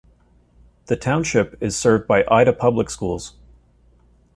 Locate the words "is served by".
1.61-2.23